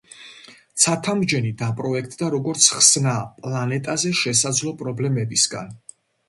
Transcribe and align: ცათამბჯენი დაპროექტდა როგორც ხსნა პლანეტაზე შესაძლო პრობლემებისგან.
ცათამბჯენი 0.83 1.51
დაპროექტდა 1.59 2.29
როგორც 2.35 2.69
ხსნა 2.77 3.13
პლანეტაზე 3.37 4.15
შესაძლო 4.23 4.75
პრობლემებისგან. 4.81 5.71